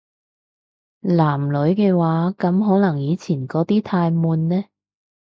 [1.01, 4.63] 男女嘅話，噉可能以前嗰啲太悶呢